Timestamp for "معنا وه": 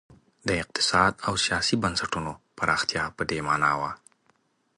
3.47-3.91